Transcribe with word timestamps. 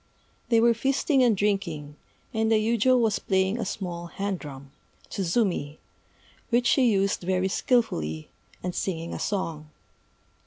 They 0.49 0.59
were 0.59 0.73
feasting 0.73 1.21
and 1.21 1.37
drinking; 1.37 1.95
and 2.33 2.51
the 2.51 2.55
yujô 2.55 2.99
was 2.99 3.19
playing 3.19 3.59
a 3.59 3.65
small 3.65 4.07
hand 4.07 4.39
drum 4.39 4.71
(tsuzumi), 5.11 5.77
which 6.49 6.65
she 6.65 6.89
used 6.91 7.21
very 7.21 7.47
skilfully, 7.47 8.31
and 8.63 8.73
singing 8.73 9.13
a 9.13 9.19
song. 9.19 9.69